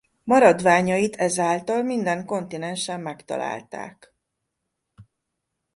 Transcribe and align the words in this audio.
Maradványait 0.23 1.15
ezáltal 1.15 1.83
minden 1.83 2.25
kontinensen 2.25 2.99
megtalálták. 3.01 4.13